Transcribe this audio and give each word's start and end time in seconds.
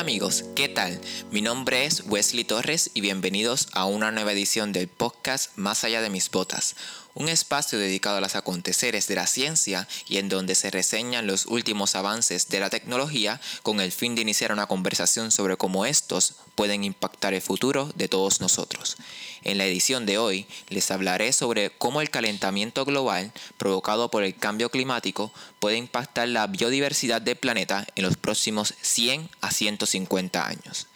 amigos, 0.00 0.44
¿qué 0.54 0.68
tal? 0.68 1.00
Mi 1.30 1.40
nombre 1.40 1.84
es 1.84 2.04
Wesley 2.06 2.44
Torres 2.44 2.90
y 2.94 3.00
bienvenidos 3.00 3.68
a 3.72 3.86
una 3.86 4.10
nueva 4.10 4.32
edición 4.32 4.72
del 4.72 4.88
podcast 4.88 5.56
Más 5.56 5.84
allá 5.84 6.00
de 6.00 6.10
mis 6.10 6.30
botas, 6.30 6.76
un 7.14 7.28
espacio 7.28 7.78
dedicado 7.78 8.16
a 8.16 8.20
los 8.20 8.36
aconteceres 8.36 9.06
de 9.08 9.14
la 9.14 9.26
ciencia 9.26 9.88
y 10.08 10.18
en 10.18 10.28
donde 10.28 10.54
se 10.54 10.70
reseñan 10.70 11.26
los 11.26 11.46
últimos 11.46 11.94
avances 11.94 12.48
de 12.48 12.60
la 12.60 12.70
tecnología 12.70 13.40
con 13.62 13.80
el 13.80 13.92
fin 13.92 14.14
de 14.14 14.22
iniciar 14.22 14.52
una 14.52 14.66
conversación 14.66 15.30
sobre 15.30 15.56
cómo 15.56 15.86
estos 15.86 16.34
pueden 16.54 16.84
impactar 16.84 17.34
el 17.34 17.42
futuro 17.42 17.90
de 17.94 18.08
todos 18.08 18.40
nosotros. 18.40 18.96
En 19.42 19.58
la 19.58 19.64
edición 19.64 20.06
de 20.06 20.18
hoy 20.18 20.46
les 20.68 20.90
hablaré 20.90 21.32
sobre 21.32 21.70
cómo 21.70 22.00
el 22.00 22.10
calentamiento 22.10 22.84
global 22.84 23.32
provocado 23.56 24.10
por 24.10 24.22
el 24.22 24.36
cambio 24.36 24.70
climático 24.70 25.32
puede 25.58 25.76
impactar 25.76 26.28
la 26.28 26.46
biodiversidad 26.46 27.22
del 27.22 27.36
planeta 27.36 27.86
en 27.94 28.04
los 28.04 28.16
próximos 28.16 28.74
100 28.82 29.28
a 29.40 29.50
150 29.50 30.46
años. 30.46 30.86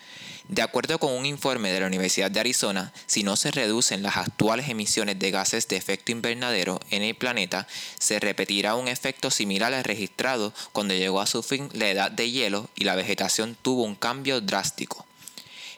De 0.48 0.60
acuerdo 0.60 0.98
con 0.98 1.12
un 1.12 1.24
informe 1.24 1.72
de 1.72 1.80
la 1.80 1.86
Universidad 1.86 2.30
de 2.30 2.38
Arizona, 2.38 2.92
si 3.06 3.22
no 3.22 3.34
se 3.34 3.50
reducen 3.50 4.02
las 4.02 4.18
actuales 4.18 4.68
emisiones 4.68 5.18
de 5.18 5.30
gases 5.30 5.68
de 5.68 5.76
efecto 5.76 6.12
invernadero 6.12 6.80
en 6.90 7.02
el 7.02 7.14
planeta, 7.14 7.66
se 7.98 8.20
repetirá 8.20 8.74
un 8.74 8.86
efecto 8.86 9.30
similar 9.30 9.72
al 9.72 9.84
registrado 9.84 10.52
cuando 10.72 10.92
llegó 10.92 11.22
a 11.22 11.26
su 11.26 11.42
fin 11.42 11.70
la 11.72 11.88
edad 11.88 12.10
de 12.10 12.30
hielo 12.30 12.68
y 12.74 12.84
la 12.84 12.94
vegetación 12.94 13.56
tuvo 13.62 13.84
un 13.84 13.94
cambio 13.94 14.42
drástico. 14.42 15.06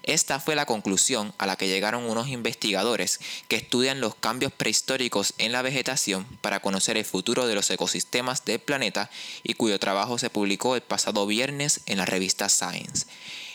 Esta 0.07 0.39
fue 0.39 0.55
la 0.55 0.67
conclusión 0.67 1.35
a 1.37 1.47
la 1.47 1.57
que 1.57 1.67
llegaron 1.67 2.09
unos 2.09 2.29
investigadores 2.29 3.19
que 3.49 3.57
estudian 3.57 4.01
los 4.01 4.15
cambios 4.15 4.53
prehistóricos 4.53 5.35
en 5.39 5.51
la 5.51 5.63
vegetación 5.63 6.25
para 6.41 6.61
conocer 6.61 6.97
el 6.97 7.05
futuro 7.05 7.49
de 7.49 7.57
los 7.57 7.69
ecosistemas 7.71 8.45
del 8.45 8.61
planeta 8.61 9.11
y 9.43 9.55
cuyo 9.55 9.81
trabajo 9.81 10.17
se 10.19 10.31
publicó 10.31 10.77
el 10.77 10.83
pasado 10.83 11.27
viernes 11.27 11.81
en 11.87 11.99
la 11.99 12.07
revista 12.07 12.49
Science. 12.49 13.07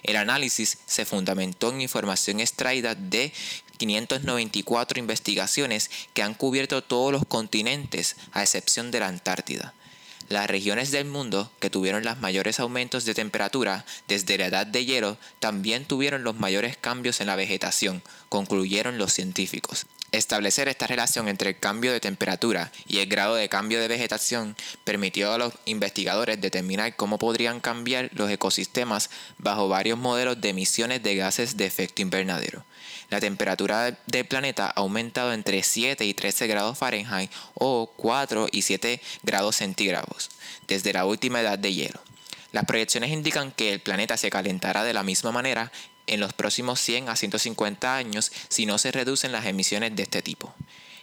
El 0.03 0.17
análisis 0.17 0.77
se 0.85 1.05
fundamentó 1.05 1.69
en 1.69 1.79
información 1.79 2.41
extraída 2.41 2.95
de 2.95 3.31
594 3.77 4.99
investigaciones 4.99 5.89
que 6.13 6.21
han 6.21 6.33
cubierto 6.33 6.83
todos 6.83 7.13
los 7.13 7.25
continentes 7.25 8.17
a 8.33 8.43
excepción 8.43 8.91
de 8.91 8.99
la 8.99 9.07
Antártida. 9.07 9.73
Las 10.31 10.49
regiones 10.49 10.91
del 10.91 11.03
mundo 11.03 11.51
que 11.59 11.69
tuvieron 11.69 12.05
los 12.05 12.21
mayores 12.21 12.61
aumentos 12.61 13.03
de 13.03 13.13
temperatura 13.13 13.83
desde 14.07 14.37
la 14.37 14.45
edad 14.45 14.65
de 14.65 14.85
hielo 14.85 15.17
también 15.39 15.83
tuvieron 15.83 16.23
los 16.23 16.37
mayores 16.37 16.77
cambios 16.77 17.19
en 17.19 17.27
la 17.27 17.35
vegetación, 17.35 18.01
concluyeron 18.29 18.97
los 18.97 19.11
científicos. 19.11 19.87
Establecer 20.11 20.67
esta 20.67 20.87
relación 20.87 21.27
entre 21.27 21.49
el 21.49 21.59
cambio 21.59 21.91
de 21.93 21.99
temperatura 21.99 22.71
y 22.85 22.99
el 22.99 23.07
grado 23.07 23.35
de 23.35 23.49
cambio 23.49 23.79
de 23.79 23.87
vegetación 23.87 24.55
permitió 24.83 25.33
a 25.33 25.37
los 25.37 25.53
investigadores 25.65 26.41
determinar 26.41 26.95
cómo 26.95 27.17
podrían 27.17 27.59
cambiar 27.59 28.09
los 28.13 28.29
ecosistemas 28.29 29.09
bajo 29.37 29.69
varios 29.69 29.97
modelos 29.97 30.41
de 30.41 30.49
emisiones 30.49 31.01
de 31.01 31.15
gases 31.15 31.55
de 31.55 31.65
efecto 31.65 32.01
invernadero 32.01 32.65
la 33.11 33.19
temperatura 33.19 33.99
del 34.07 34.25
planeta 34.25 34.67
ha 34.67 34.79
aumentado 34.79 35.33
entre 35.33 35.61
7 35.63 36.05
y 36.05 36.13
13 36.13 36.47
grados 36.47 36.77
Fahrenheit 36.77 37.29
o 37.55 37.91
4 37.97 38.47
y 38.49 38.61
7 38.61 39.01
grados 39.21 39.57
centígrados 39.57 40.29
desde 40.65 40.93
la 40.93 41.05
última 41.05 41.41
edad 41.41 41.59
de 41.59 41.73
hielo. 41.73 41.99
Las 42.53 42.63
proyecciones 42.65 43.11
indican 43.11 43.51
que 43.51 43.73
el 43.73 43.81
planeta 43.81 44.15
se 44.15 44.29
calentará 44.29 44.85
de 44.85 44.93
la 44.93 45.03
misma 45.03 45.33
manera 45.33 45.73
en 46.07 46.19
los 46.19 46.33
próximos 46.33 46.79
100 46.79 47.09
a 47.09 47.15
150 47.15 47.95
años 47.95 48.31
si 48.49 48.65
no 48.65 48.77
se 48.77 48.91
reducen 48.91 49.31
las 49.31 49.45
emisiones 49.45 49.95
de 49.95 50.03
este 50.03 50.21
tipo. 50.21 50.53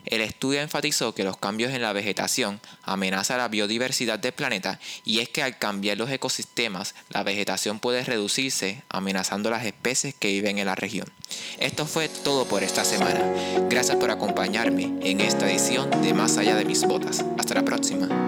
El 0.09 0.22
estudio 0.22 0.60
enfatizó 0.60 1.14
que 1.14 1.25
los 1.25 1.36
cambios 1.36 1.72
en 1.72 1.82
la 1.82 1.92
vegetación 1.92 2.60
amenazan 2.82 3.38
la 3.38 3.48
biodiversidad 3.48 4.19
del 4.19 4.32
planeta 4.32 4.81
y 5.04 5.20
es 5.20 5.28
que 5.28 5.42
al 5.42 5.59
cambiar 5.59 5.98
los 5.98 6.10
ecosistemas, 6.10 6.94
la 7.10 7.22
vegetación 7.22 7.78
puede 7.78 8.04
reducirse 8.04 8.82
amenazando 8.88 9.50
las 9.50 9.66
especies 9.66 10.14
que 10.14 10.28
viven 10.28 10.59
en 10.59 10.66
la 10.66 10.75
región. 10.75 11.12
Esto 11.59 11.84
fue 11.84 12.09
todo 12.09 12.47
por 12.47 12.62
esta 12.62 12.84
semana. 12.84 13.20
Gracias 13.69 13.98
por 13.98 14.10
acompañarme 14.10 14.84
en 15.03 15.20
esta 15.20 15.50
edición 15.50 15.91
de 16.03 16.15
Más 16.15 16.38
allá 16.38 16.56
de 16.56 16.65
mis 16.65 16.84
botas. 16.84 17.25
Hasta 17.38 17.54
la 17.54 17.65
próxima. 17.65 18.28